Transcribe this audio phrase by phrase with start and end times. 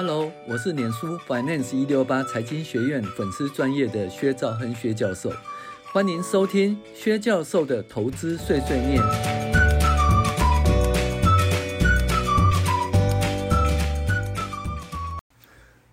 [0.00, 5.32] Hello，我是脸书 Finance 一六八财经学院粉丝专业的薛兆亨薛教授，
[5.92, 9.02] 欢迎收听薛教授的投资碎碎念。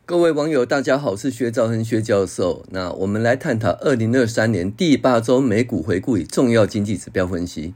[0.05, 2.63] 各位网友，大家好，我是薛兆亨薛教授。
[2.69, 7.73] 那我们来探讨二零二三年第八周美股回顾与重要经济指标分析。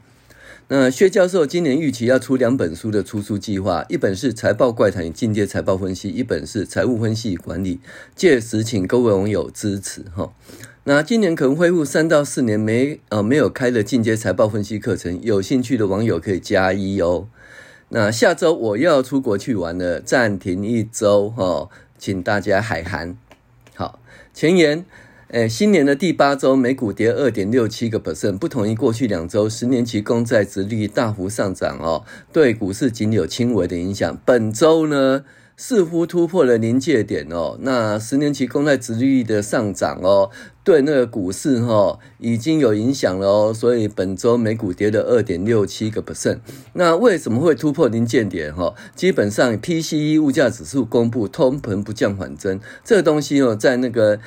[0.72, 7.78] 那薛教授今年预期要出两本书的出书计划，一本是《财报怪谈与进阶财报分析》，一本是《财务分析与管理》。
[8.16, 10.32] 届时请各位网友支持哈。
[10.84, 17.28] 那今年可能恢复三到四年没呃没有开的进阶财报分析课程，有兴趣的网友可以加一哦。
[17.90, 23.18] 那下周我又要出国去玩了，暂停一周哈，请大家海涵。
[23.74, 24.00] 好，
[24.36, 24.86] 前言。
[25.32, 34.20] 诶，新年的第八周，美股跌二点六七个 percent，不同于过去两周，十年期公债殖率大幅上涨哦，对股市仅有轻微的影响。
[34.26, 35.24] 本周呢，
[35.56, 40.32] 似乎突破了临界点哦，那十年期公债殖率的上涨哦，
[40.64, 46.40] 对那个股市哈、已经有影响了哦，所以本周美股跌了二点六七个 percent。
[46.74, 48.74] 那为什么会突破临界点哈？
[48.96, 54.20] 基本上 PCE 物价指数公布，通膨不降反增，这个东西哦，在那个。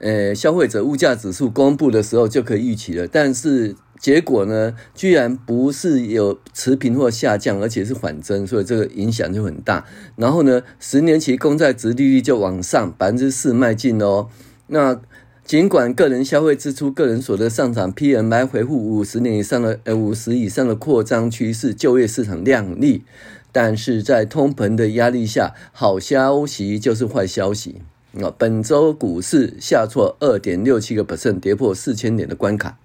[0.00, 9.84] 呃，消费者物价指数公布的时候就可以预期了，但是结果呢，居然不是有持平或下降，而且是反增，所以这个影响就很大。
[10.16, 14.28] 然后呢，十年期公债殖利率就往上百分之四迈进哦。
[14.68, 14.98] 那
[15.44, 23.04] 尽管个人消费支出、个人所得上涨，PMI 回复五十年以上的呃五十以上的扩张趋势，就业市场亮丽，
[23.52, 27.82] 但是在通膨的压力下，好消息就是坏消息。
[28.14, 32.78] 啊，本周股市下挫二点六七个 percent，跌破四千点的关卡。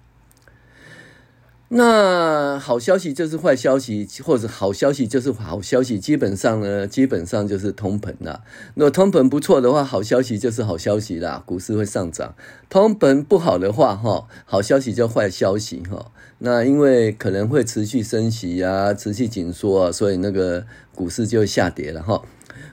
[1.68, 8.44] 那好消息就是坏消息，或者好消息就是好消息，基本上呢，基本上就是通膨啦。
[8.74, 12.36] 如果通膨不错的话，好消息就是好消息啦，股市会上涨。
[12.70, 16.12] 通膨不好的话，哈，好消息就坏消息，哈。
[16.38, 20.64] 那因为可能会持续升息啊，持续紧缩啊，所以那个
[20.94, 22.22] 股市就下跌了，哈。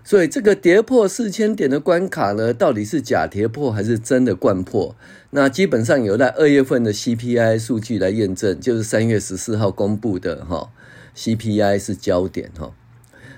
[0.04, 4.96] 所以这个跌破四千点的关卡呢，到底是假跌破还是真的惯破？
[5.32, 10.70] 那基本上有待二月份的 CPI 数据来验证，就是三月十四号公布的哈
[11.16, 12.74] CPI 是焦点哈。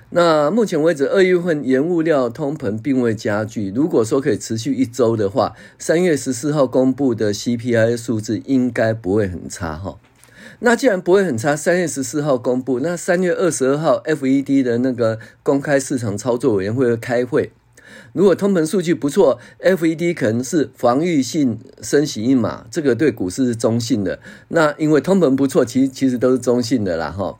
[0.09, 3.71] 那目前为止，二月份原物料通膨并未加剧。
[3.75, 9.97] 如果说可以持续一周的话，三月十四号公布的 CPI 数字应该不会很差哈。
[10.59, 17.51] 那既然不会很差，三月十四号公布，那三月二十二号 FED 的那个公开市场操作委员会会开会。
[18.13, 24.19] 如果通膨数据不错，FED 可能是防御性升息一码，这个对股市是中性的。
[24.47, 27.37] 那因为通膨不错，其实其实都是中性的啦哈。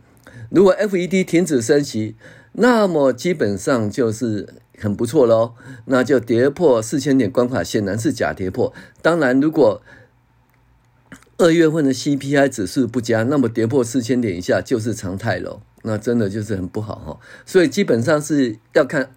[0.49, 2.15] 如果 FED 停止升息，
[2.53, 5.53] 那么基本上就是很不错喽，
[5.85, 8.71] 那就跌破四千点关卡，显然是假跌破。
[9.01, 9.81] 当然，如果
[11.37, 17.19] 二月份的 CPI 指数不佳，那么跌破四千点以下就是常态了，那真的就是很不好哈。
[17.45, 19.11] 所以基本上是要看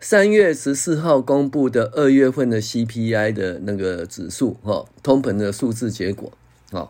[0.00, 6.32] 三月十四号公布的二月份的 CPI 的那个指数哈，通膨的数字结果
[6.70, 6.88] 啊。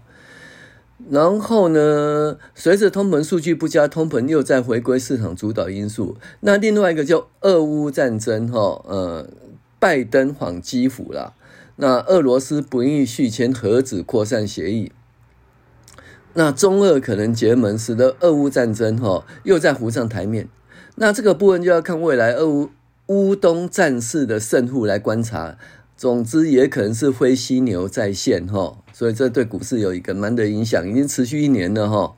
[1.10, 6.16] 然后呢，随着通膨数据不佳，通膨又在回归市场主导因素。
[6.40, 9.28] 那另外一个叫俄乌战争哈，呃，
[9.78, 11.34] 拜登访基辅了。
[11.80, 14.90] 那俄罗斯不愿意续签核子扩散协议，
[16.34, 20.48] 那中俄可能结盟，使得俄乌战争哈又在浮上台面。
[20.96, 22.70] 那这个部分就要看未来俄乌
[23.06, 25.56] 乌东战事的胜负来观察。
[25.96, 32.14] 总之也可能是灰犀牛再现哈，所以这对股市有一个蛮的影响，已经持续一年了哈。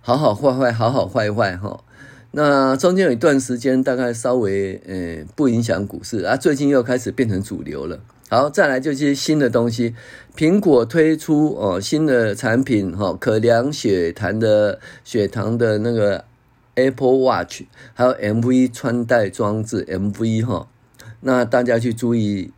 [0.00, 1.84] 好好坏坏，好好坏坏哈。
[2.32, 8.00] 那中间有一段时间大概稍微呃不影响股市啊，最近又开始变成主流了。
[8.30, 9.92] 好，再来就是新的东西，
[10.36, 16.24] 苹果推出哦新的产品哈，可量血糖的血糖的那个
[16.76, 20.68] Apple Watch，还有 MV 穿戴装置 MV 哈，
[21.22, 22.52] 那大家去注意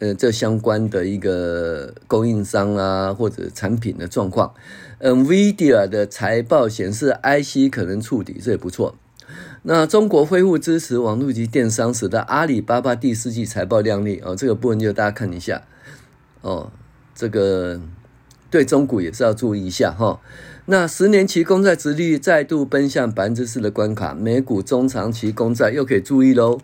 [0.00, 4.52] 呃这相关的一个供应商啊或者产品的状况
[4.98, 8.96] ，NVIDIA 的财报显示 IC 可能触底，这也不错。
[9.64, 14.34] 那中国恢复支持网络及电商，使得阿里巴巴第四季财报亮丽哦。
[14.34, 15.62] 这个部分就大家看一下
[16.40, 16.72] 哦。
[17.14, 17.80] 这个
[18.50, 20.20] 对中股也是要注意一下哈。
[20.66, 26.60] 那十年期公债殖率再度奔向百分之四的关卡，美股中长期公债又可以注意喽。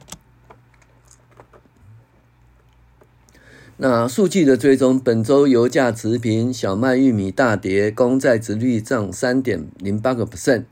[3.77, 10.65] 那数据的追踪，本周油价持平，小麦、玉米大跌，公债殖率涨三点零八个 percent。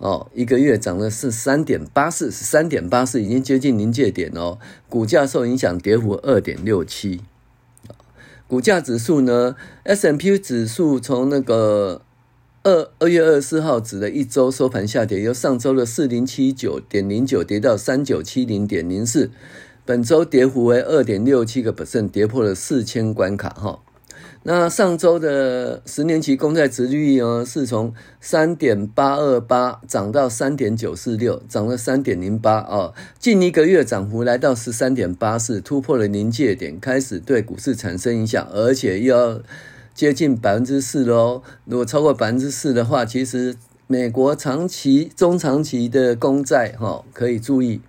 [0.00, 4.58] 哦，一个月涨了是三点八四，是三点八四，已经接近临界点哦。
[4.88, 7.20] 股价受影响，跌幅二点六七。
[8.48, 12.00] 股价指数呢？S M P 指数从那个
[12.62, 19.30] 二二月二十四号指的一周收盘下跌，由上周的四零七九点零九跌到三九七零点零四，
[19.84, 23.80] 本周跌幅为二点六七个百分点跌破了四千关卡哈。
[24.42, 27.92] 那上周的十年期公债殖利率呢，是从
[28.22, 32.94] 三点八二八涨到三点九四六，涨了三点零八哦。
[33.18, 39.42] 近一个月涨幅来到十三点八四，突破了临界点，开始对股市产生影响，而且要
[39.92, 41.42] 接近百分之四喽。
[41.66, 43.54] 如果超过百分之四的话，其实
[43.86, 47.82] 美国长期、中长期的公债哈可以注意。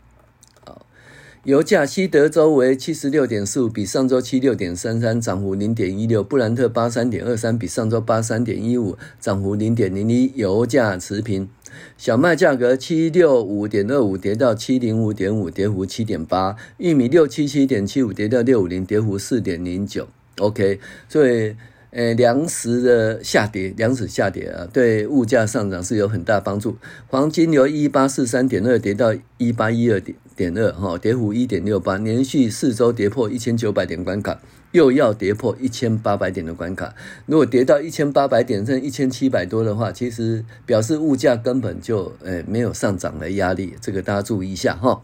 [1.44, 6.24] 油价西德州为七十六点四五，比上周七六点三三，涨幅零点一六。
[6.24, 10.32] 布兰特八三点二三，比上周八三点一五，涨幅零点零一。
[10.36, 11.50] 油价持平。
[11.98, 16.56] 小麦价格七六五点二五，跌到七零五点五，跌幅七点八。
[16.78, 20.08] 玉米六七七点七五，跌到六五零，跌幅四点零九。
[20.38, 20.80] OK，
[21.10, 21.56] 所以
[21.92, 26.78] 呃，粮食的下跌，粮食下跌啊，对物价上涨是有很大帮助。
[27.08, 30.18] 黄金由一八四三点二跌到一八一二点。
[30.34, 34.40] 点二哈，跌幅一点六八，连续四周跌破一千九百点关卡，
[34.72, 36.96] 又要跌破一千八百点的关卡。
[37.28, 45.02] 如果跌到一千八百点，甚至一千七百多的话，其实表示物价根本就诶没有上涨的压力，这个大家注意一下哈。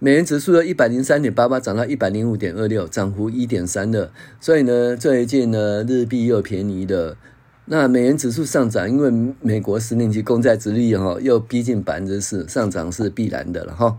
[0.00, 4.12] 美元指数的一百零三点八八涨到一百零五点二六，涨幅一点三的。
[4.40, 7.16] 所以呢，最近呢日币又便宜了，
[7.64, 13.98] 那美元指数上涨，因为美国十年期公债殖利率哈又逼近百分之四，上涨是必然的了哈。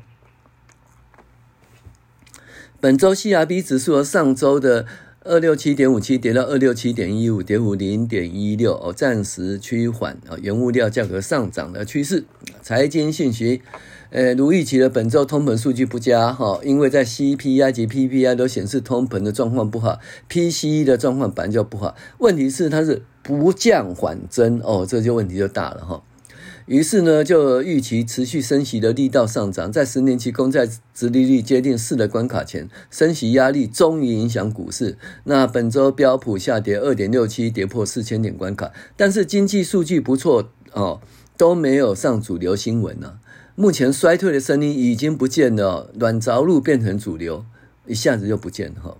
[2.79, 4.85] 本周 CRB 指数和上周的
[5.25, 10.39] 二六七点五七跌到二六七点一五，跌幅零点一六哦，暂时趋缓哦。
[10.41, 12.23] 原物料价格上涨的趋势。
[12.69, 13.63] 财经信息，
[14.11, 19.97] 呃，如预期的本周通膨数据不佳哈，因为在 CPI 及 PPI 都显示通膨的状况不好
[20.29, 21.95] ，PCE 的状况本来就不好。
[22.19, 26.03] 问题是它是不降反增哦，这就问题就大了哈。
[26.67, 34.95] 于是呢，就预期持续升息的力道上涨，在十年期公债殖利率接近四的关卡前，升息压力终于影响股市。
[35.23, 38.71] 那本周标普下跌二点六七，跌破四千点关卡。
[38.95, 41.01] 但是经济数据不错哦，
[41.39, 43.17] 都没有上主流新闻呢。
[43.55, 47.45] 目前衰退的声音已经不见了，软着陆变成主流，
[47.87, 48.97] 一下子就不见了哈。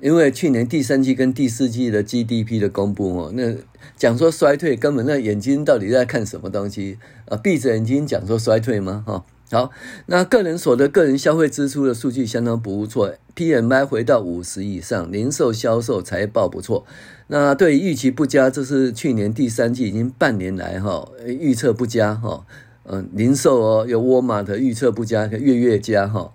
[0.00, 3.54] 因为去年第三季跟第四季的 GDP 的公布哦，那
[3.98, 6.96] 讲说衰退，根本那眼睛到底在看什么东西
[7.28, 7.36] 啊？
[7.36, 9.04] 闭着眼睛讲说衰退吗？
[9.06, 9.70] 哈，好，
[10.06, 16.86] 那个人所得、个人消费支出的数据相当不错，PMI 回到五十以上，零售销售财报不错。
[17.26, 22.46] 那对预期不佳，这是去年第三季已经半年来哈预测不佳哈，
[22.84, 26.32] 嗯，零售哦有沃尔玛的预测不佳，月月佳哈。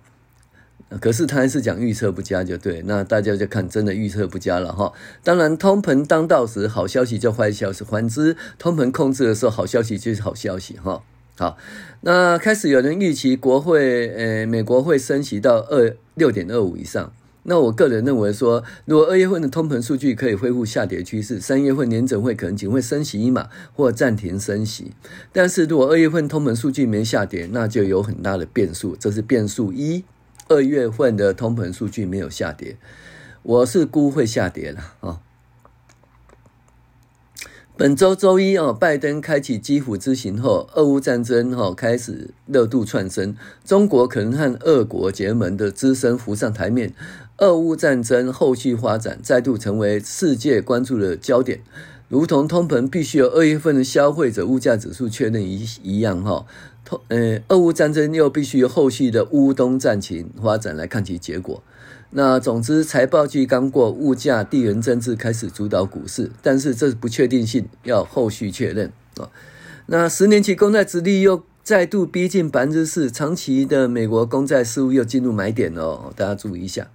[1.00, 4.92] 可是他还是讲预测不佳就对，那大家就看真的预测不佳了哈。
[5.24, 11.02] 当然，通膨当道时，好消息就坏消息；反之，通膨控制的时候，好消息就是好消息哈。
[11.38, 11.56] 好，
[12.00, 17.12] 那开始有人预期国会，呃，美国会升息到二六点二五以上。
[17.44, 24.90] 那我个人认为说，如果二月份的通膨数据可以恢复下跌趋势，三月份年整会可能仅会升息一码或暂停升息。
[25.32, 30.04] 但是如果二月份通膨数据没下跌，那就有很大的变数，这是变数一。
[30.48, 32.76] 二月份的通膨数据没有下跌，
[33.44, 35.20] 我是估会下跌了啊。
[37.78, 46.92] 本周周一啊，拜登开启基辅之行后，俄乌战争哈开始热度窜升，中国可能和俄国结盟的之声浮上台面，
[47.36, 51.60] 俄乌战争后续发展再度成为世界关注的焦点，
[52.08, 56.44] 如同通膨必须有二月份的消费者物价指数确认一一样哈。
[56.84, 61.62] 通呃，俄乌战争又必须由后续的乌东战情发展来看其结果。
[62.10, 69.28] 那总之，财报季刚过，物价、地缘政治开始主导股市，但是这不确定性要后续确认啊。
[69.86, 76.88] 那十年期公债殖利又再度逼近百分之四，长期的美国公债似乎又进入买点了，大家注意一下。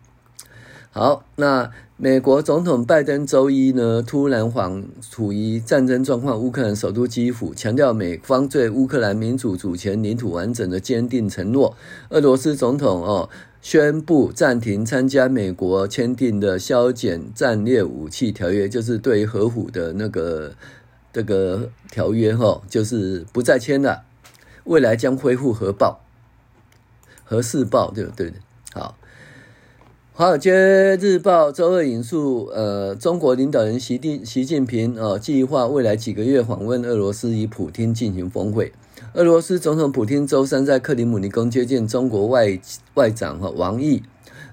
[0.92, 1.70] 好，那
[2.04, 11.78] 美国总统拜登周一呢，突然访处于战争状况乌克兰首都基辅，强调美方对乌克兰民主主权、领土完整的坚定承诺。
[12.10, 13.30] 俄罗斯总统哦
[13.62, 20.52] 宣布暂停参加美国签订的削减战略武器条约，就是对于核武的那个
[21.14, 24.04] 这个条约哈，就是不再签了，
[24.66, 26.02] 未来将恢复核爆、
[27.24, 28.34] 核试爆，对不对？
[28.74, 28.98] 好。
[30.16, 38.72] 华尔街日报周二引述，呃，中国领导人习近习近平哦，计划未来几个月访问俄罗斯，与普京进行峰会。
[39.14, 42.60] 俄罗斯总统普京周三在克里姆林宫接见中国外
[42.94, 44.04] 外长和王毅。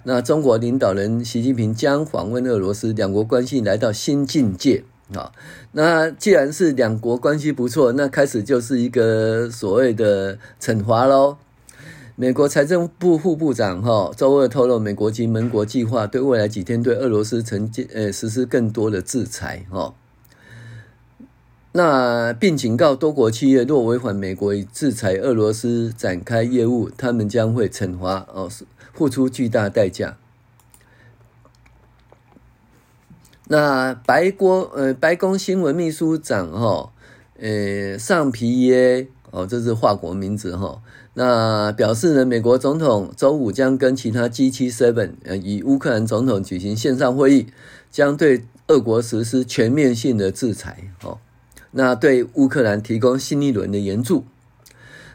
[0.04, 4.82] 那中国领导人习近平将访问俄罗斯，两国关系来到新境界
[5.14, 5.30] 啊。
[5.72, 11.36] 那既然是两国关系不错，那开始就是一个所谓的惩罚喽。
[12.20, 19.94] 美国财政部副部长哈周二透露，美国及盟国计划对未来几天对俄罗斯承呃实施更多的制裁哈。
[21.72, 28.50] 那并警告多国企业，若违反美国制裁俄罗斯展开业务，他们将会惩罚哦，
[28.92, 30.18] 付出巨大代价。
[33.48, 36.92] 那白国呃白宫新闻秘书长哈
[37.38, 40.82] 呃尚皮耶哦，这是法国名字哈。
[41.14, 47.46] 那表示呢，美国总统周五将跟其他 G7 呃，与乌克兰总统举行线上会议，
[47.90, 50.78] 将对俄国实施全面性的制裁。
[51.02, 51.18] 哦，
[51.72, 54.24] 那对乌克兰提供新一轮的援助。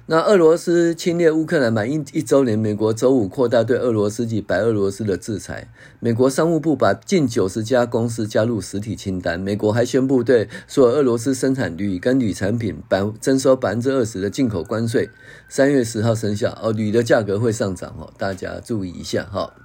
[0.08, 5.72] 那俄罗斯侵略乌克兰满一一周年，美国周五扩大对俄罗斯及白俄罗斯的制裁。
[6.00, 9.40] 美国商务部把近九十家公司加入实体清单。
[9.40, 15.10] 美国还宣布对所有俄罗斯生产铝跟铝产品百征收百分之二十的进口关税。
[15.50, 19.56] 三月十号生效哦，铝的价格会上涨哦，大家注意一下哈。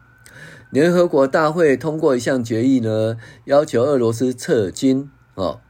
[0.70, 5.60] 联合国大会通过一项决议呢，要求俄罗斯撤军哦。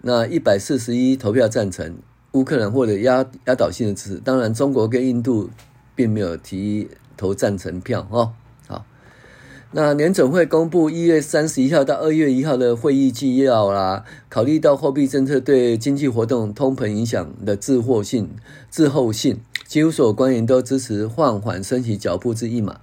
[0.00, 1.98] 那一百四十一投票赞成。
[2.34, 5.48] 乌克兰获得压压倒性的支持，当然中国跟印度
[5.94, 8.32] 并没有提投赞成票哦。
[8.66, 8.84] 好，
[9.70, 18.28] 那联准会公布一月三十一号到二月一号的会议纪要啦，考虑到货币政策对经济活动通膨影响的滞后性、
[18.68, 22.80] 滞后性，几乎所有官员都支持放缓升息脚步至一码，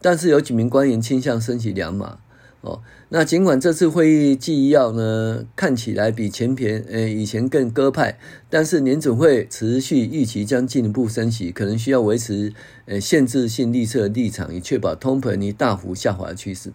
[0.00, 2.18] 但是有几名官员倾向升息两码。
[2.64, 2.80] 哦，
[3.10, 8.18] 那尽管这次会议纪要呢，看起来比前篇呃以前更鸽派，
[8.48, 12.54] 但是年准会持续预期将进一步升息，可能需要维持
[12.86, 16.72] 呃限制性利率的立场，以确保通膨率大幅下滑趋势。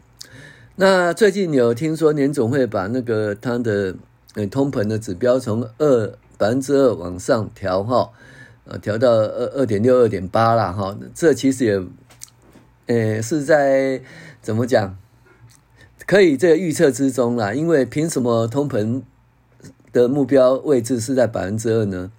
[0.75, 3.95] 那最近有听说年总会把那个它的
[4.35, 8.11] 呃通膨的指标从二百分之二往上调哈，
[8.65, 11.81] 呃调到二二点六二点八了哈，这其实也
[12.85, 13.99] 呃是在
[14.39, 14.95] 怎么讲？
[16.09, 19.03] 可以这个预测之中啦，因为凭什么通膨
[19.93, 22.11] 的目标位置是在百分之二呢？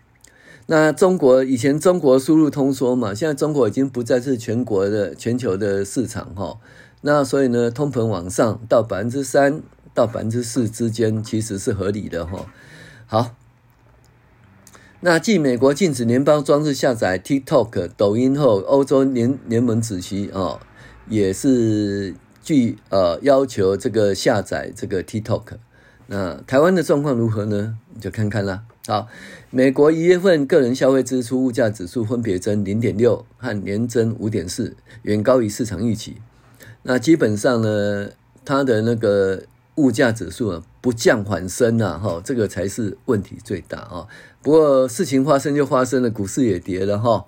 [0.66, 6.60] 那中国以前中国输入通缩嘛，现在中国已经不再是全国的全球的市场哈，
[7.00, 9.60] 那所以呢，通膨往上到百分之三
[9.92, 12.46] 到百分之四之间其实是合理的哈。
[13.08, 13.34] 好，
[15.00, 20.60] 那继美国禁止联邦装置下载 TikTok 抖音后，欧洲联联盟主席啊
[21.08, 22.14] 也是。
[22.42, 25.42] 据呃要求这个下载这个 TikTok，
[26.06, 27.76] 那台湾的状况如何呢？
[28.00, 28.62] 就看看啦。
[28.86, 29.08] 好，
[29.50, 36.16] 美国一月份个人消费支出物价指数分别增零点六和年增五点四，远高于市场预期。
[36.82, 38.08] 那基本上呢，
[38.44, 39.42] 它的那个
[39.76, 44.08] 物价指数啊不降反升呐，哈，这个才是问题最大啊。
[44.42, 47.26] 不过事情发生就发生了，股市也跌了哈。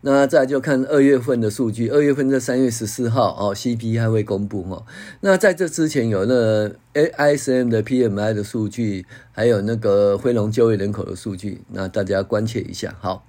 [0.00, 4.86] 那再就看二月份的数据，二月份在三月十四号哦，CPI 还会公布哦。
[5.22, 12.94] 那在这之前有那 ISM 的 PMI 的数据，还有那个非农就业人口的数据，那大家关切一下。
[13.00, 13.26] 好，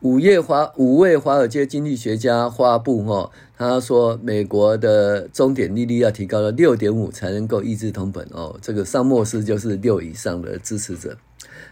[0.00, 8.58] 五月华五位华尔街经济学家发布哦，他说美国的终点利率要提高到六点五才能够抑制通膨哦。
[8.60, 11.16] 这个上莫斯就是六以上的支持者。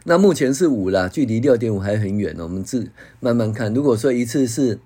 [0.08, 2.44] 那目前是五啦，距离六点五还很远呢。
[2.44, 3.74] 我们自慢慢看。
[3.74, 4.78] 如果说一次是，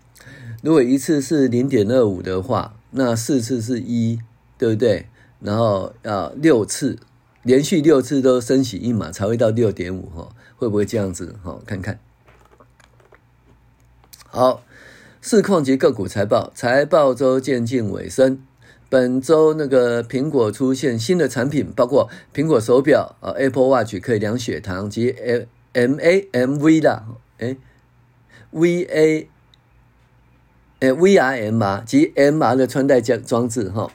[0.62, 4.18] 如果一次是零点二五的话，那四次是一，
[4.56, 5.08] 对不对？
[5.40, 6.98] 然后要六次，
[7.42, 11.60] 连续六次都升起一码才会到六点五哈，会不会这样子哈？
[11.66, 12.00] 看看。
[14.26, 14.62] 好，
[15.20, 18.42] 市况及个股财报，财报周渐近尾声。
[18.90, 25.14] 本周那个苹果出现新的产品，包括苹果手表啊，Apple Watch 可以量血糖及
[25.72, 27.06] M A M V 啦，
[27.38, 27.56] 诶
[28.50, 29.28] V A
[30.80, 33.92] 诶 V R M R 及 M R 的穿戴装装置哈，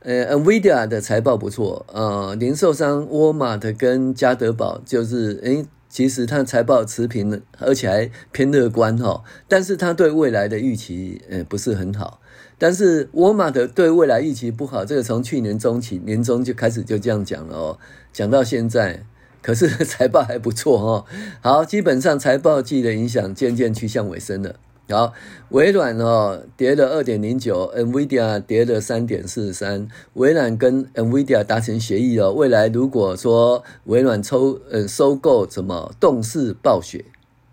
[0.00, 12.20] 呃，NVIDIA 的财报不错，呃，零售商沃尔玛跟家得宝就是诶其实它财报持平，而且还偏乐观哈，但是它对未来的预期呃不是很好。
[12.58, 17.78] 但是沃尔玛的对未来预期不好，这个从去年中期年中就开始就这样讲了哦，
[18.12, 19.04] 讲到现在，
[19.42, 21.04] 可是 财报还不错哦。
[21.40, 24.56] 好，基本上财报季的影响渐渐趋向尾声了。
[24.90, 25.14] 好，
[25.48, 29.88] 微软哦跌了二点零九，NVIDIA 跌了三点四三。
[30.12, 37.06] 微软跟 NVIDIA 达成协议了，未来如果说微软抽呃收购什么动视暴雪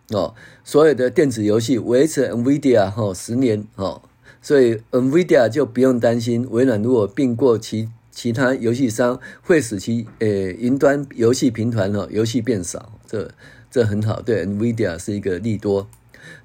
[0.09, 4.01] 哦，所有的电子游戏维持 NVIDIA 哈十年哦，
[4.41, 13.31] 所以 NVIDIA 就不用担心微软如果并购其其他游戏商，会使其呃云端游戏平台哦游戏变少，这
[13.69, 15.87] 这很好，对 NVIDIA 是一个利多。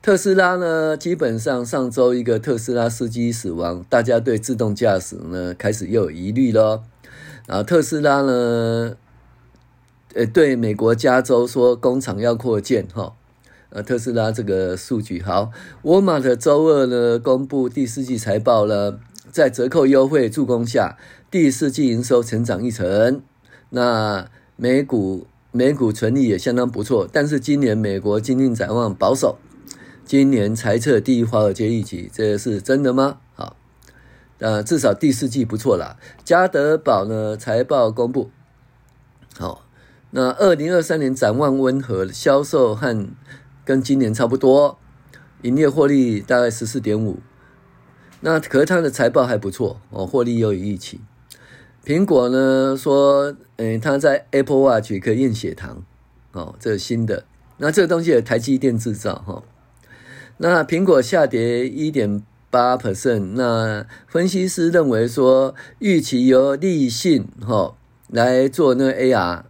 [0.00, 6.82] 特斯拉呢，基本上上周一个特斯拉司机死亡，大家对自动驾驶呢开始又有疑虑了。
[7.46, 8.96] 然后特斯拉呢，
[10.14, 13.14] 呃，对美国加州说工厂要扩建哈，
[13.70, 15.50] 呃，特斯拉这个数据好。
[15.82, 20.96] 沃尔玛的周二呢公布第四季财报了，在折扣优惠助攻下，
[21.30, 23.20] 第四季营收成长一成。
[23.70, 29.38] 那美股美股存利也相当不错，但是今年美国经济展望保守。
[30.04, 33.18] 今年财测低于华尔街预期，这是真的吗？
[33.34, 33.56] 好，
[34.38, 35.96] 呃，至少第四季不错啦。
[36.24, 38.30] 家得宝呢财报公布，
[39.36, 39.66] 好，
[40.12, 43.08] 那二零二三年展望温和，销售和
[43.66, 44.78] 跟今年差不多，
[45.42, 47.18] 营业获利大概十四点五。
[48.20, 51.00] 那可是它的财报还不错哦，获利又有预期。
[51.84, 55.84] 苹果呢说，嗯，它在 Apple Watch 可以验血糖，
[56.32, 57.24] 哦，这是新的。
[57.58, 59.42] 那这个东西有台积电制造，哈。
[60.38, 67.74] 那苹果下跌一点八 percent，那分析师认为说，预期由立讯哈
[68.08, 69.42] 来做那个 AR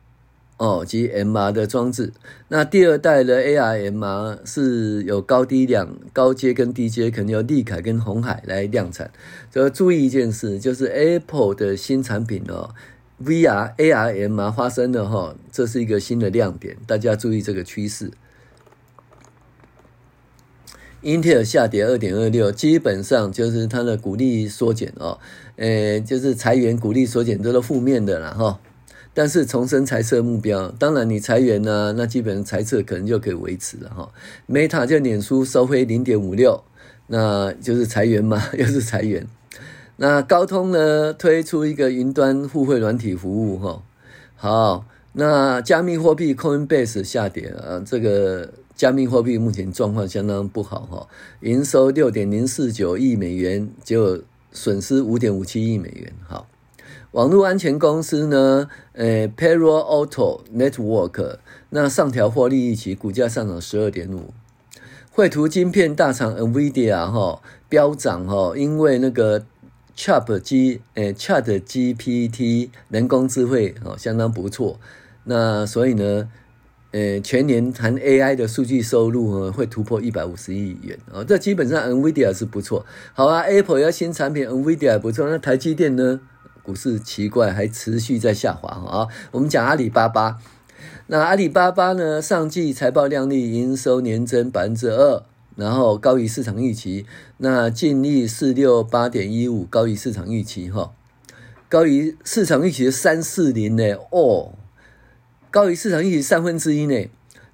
[0.59, 2.13] 哦及 MR 的装置，
[2.49, 9.11] 那第二代的 AR MR 是有高低两高阶跟低阶，可能由立凯跟鸿海来量产。
[9.53, 12.71] 要注意一件事，就是 Apple 的新产品哦
[13.23, 18.11] ，VR AR MR 发生了哈，这是一个新的亮点，大家注意这个趋势。
[21.03, 25.19] 英特尔下跌二点二六，基本上就是它的股利缩减哦，
[25.57, 28.59] 呃，就是裁员、股利缩减都是负面的了哈。
[29.17, 34.13] 但是重申财测目标，当然你裁员呢，那基本上财测可能就可以维持了哈。
[34.47, 36.63] Meta 就脸书收回零点五六，
[37.07, 39.27] 那就是裁员嘛， 又是裁员。
[39.97, 43.83] 那高通呢推出一个云端互惠软体服务哈，
[44.37, 48.53] 好，那加密货币 Coinbase 下跌啊，这个。
[48.77, 51.09] 加密货币目前状况相当不好哈，
[51.41, 56.13] 营收六点零四九亿美元，就损失五点五七亿美元。
[56.29, 56.47] 好，
[57.17, 61.39] 网络安全公司呢，呃，Palo Alto Network
[61.71, 64.35] 那上调获利预期，股价上涨十二点五。
[65.11, 69.43] 绘图晶片大厂 NVIDIA 哈飙涨哈，因为那个
[69.97, 74.79] Chat G 呃 Chat GPT 人工智慧哦相当不错，
[75.25, 76.29] 那所以呢。
[76.93, 82.87] 呃，全年谈 AI 的数据收入呢，会突破一百五十亿元啊，这基本上 NVIDIA 是不错。
[83.13, 85.29] 好啊，Apple 要新产品，NVIDIA 不错。
[85.29, 86.21] 那台积电呢？
[86.67, 89.07] 股市奇怪，还持续在下滑啊。
[89.31, 90.41] 我们讲阿里巴巴，
[91.07, 95.23] 那阿里巴巴呢，上季财报亮丽，营收年增百分之二，
[95.55, 97.07] 然后高于市场预期。
[97.37, 100.91] 那净利四六八点一五，高于市场预期哈，
[101.69, 104.55] 高于市场预期三四零呢哦。
[105.53, 107.09] 高于市场预期三分之一呢，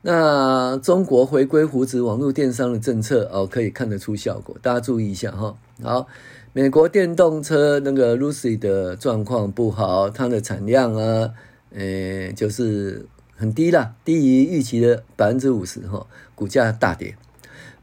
[0.05, 5.57] 那中国回归扶植网络电商的政策哦，可以看得出效果，大家注意一下哈。
[5.81, 6.09] 好，
[6.53, 11.31] 美国电动车那个 Lucy 的状况不好，它的产量啊，
[11.71, 17.17] 呃，就是很低啦，低于预期的百分之五十哈，股价大跌。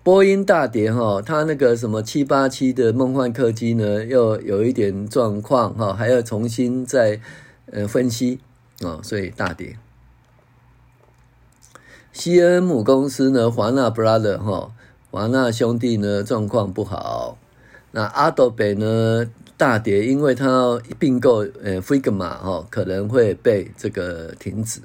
[0.03, 7.21] 波音大跌哈，它那个什么七八七的梦幻客机呢，又有一点状况哈，还要重新再
[7.71, 8.39] 呃分析
[8.81, 9.77] 啊，所以大跌。
[12.19, 14.73] 西恩母公司呢，华纳 Brother 哈，
[15.09, 17.37] 华纳兄弟呢状况不好。
[17.91, 24.81] 那 Adobe 呢大跌，因为它要并购呃 Figma 哈，可能会被这个停止。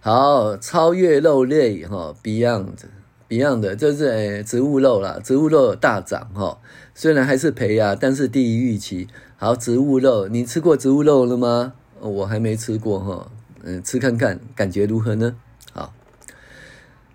[0.00, 2.74] 好，超越肉类哈，Beyond
[3.26, 6.58] Beyond 这是呃植物肉啦，植物肉大涨哈，
[6.94, 9.08] 虽然还是赔啊，但是低于预期。
[9.38, 11.72] 好，植物肉，你吃过植物肉了吗？
[12.00, 13.30] 我还没吃过哈，
[13.62, 15.34] 嗯，吃看看，感觉如何呢？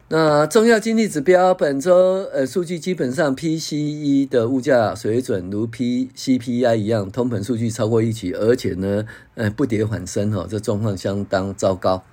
[0.08, 1.96] 那重要经济指标本周
[2.32, 12.04] 呃数据基本上 PCE 的物价水准如 PCPI 一样，通膨数据超过预期，而且呢呃不跌反升哈，这状况相当糟糕。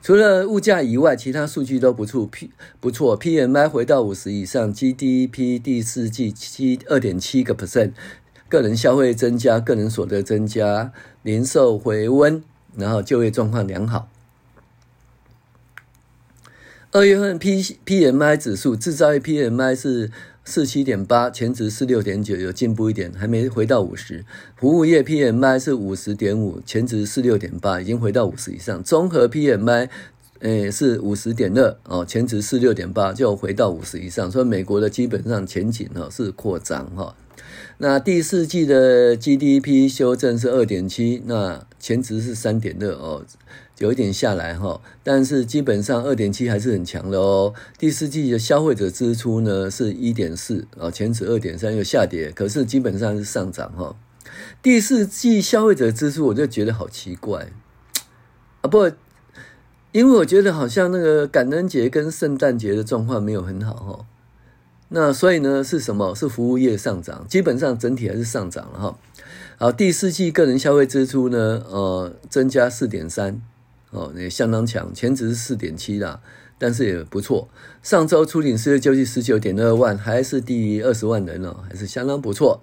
[0.00, 7.92] 除了物价以外，其他数据都不错，P 不错，PMI 回到五十以上，GDP 第四季七二点七个 percent，
[8.48, 10.90] 个人消费增加，个人所得增加，
[11.22, 12.42] 零售回温，
[12.74, 14.08] 然后就业状况良好。
[16.94, 20.10] 二月份 P PMI 指数，制造业 PMI 是
[20.44, 24.26] 四七点八，前值四六点九，有进步一点，还没回到五十。
[24.56, 28.82] 服务业 PMI 是五十点五，前值四六点八，已经回到五十以上。
[28.84, 29.88] 综合 PMI，
[30.40, 34.30] 诶是五十点二哦，前值四六点八，就回到五十以上。
[34.30, 37.16] 所以美国的基本上前景哈是扩张哈。
[37.78, 43.24] 那第四季的 GDP 修正是二点七，那前值是三点二哦。
[43.82, 47.52] 有一点下来哈，但是基本上二点七还是很强的哦。
[47.76, 53.96] 第四季的消费者支出呢是一点四啊，前值二点三又下跌，可是基本上是上涨哈。
[54.62, 57.48] 第四季消费者支出我就觉得好奇怪
[58.60, 58.88] 啊，不，
[59.90, 64.06] 因为我觉得好像那个感恩节跟圣诞节的状况没有很好哈。
[64.90, 66.14] 那所以呢是什么？
[66.14, 68.96] 是服务业上涨，基本上整体还是上涨了哈。
[69.58, 73.42] 好，第四季个人消费支出呢，呃，增加四点三。
[73.92, 76.20] 哦，也相当强，前值是四点七啦，
[76.58, 77.48] 但是也不错。
[77.82, 82.62] 上周初领失业救济十九点二万，还是低于二十万人哦，还是相当不错。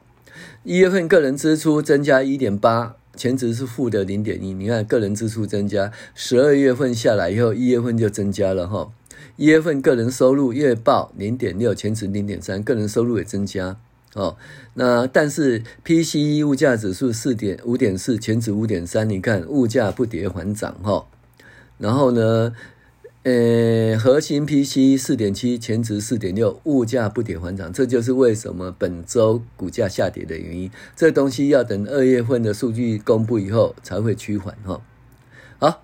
[0.63, 4.54] 一月份个人支出增加一点八，前值是负的零点一。
[4.54, 8.92] 你看个人支出增加，十二月份下来以后，一月份就增加了哈。
[9.36, 13.78] 一月份个人收入月报零点六，前值零点三，个人收入也增加。
[14.15, 14.36] 哦，
[14.74, 21.06] 那但是 PCE 物价指数四点五点四，前值五点三，你看物价不跌反涨哈。
[21.80, 22.54] 然后呢，
[23.24, 30.70] 呃，核心 P C 四点七，前值四点六，物价不跌反涨，这就是为什么本周股价下跌的原因。
[30.96, 34.82] 这东西要等二月份的数据公布以后才会趋缓哈。
[35.58, 35.84] 好，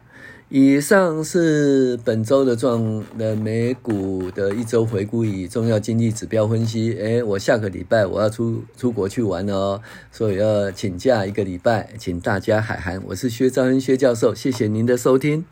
[0.49, 6.93] 以上是本周的状的美股的一周回顾与重要经济指标分析。
[6.93, 9.81] 诶，我下个礼拜我要出出国去玩了哦，
[10.11, 13.01] 所以要请假一个礼拜，请大家海涵。
[13.07, 15.45] 我是薛兆恩薛教授，谢谢您的收听。